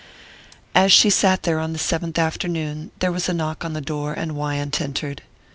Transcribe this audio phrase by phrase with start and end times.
[0.73, 4.13] As she sat there on the seventh afternoon there was a knock on the door
[4.13, 5.21] and Wyant entered.